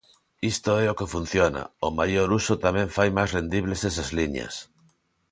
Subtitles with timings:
[0.53, 4.55] Isto é o que funciona: o maior uso tamén fai máis rendibles esas liñas.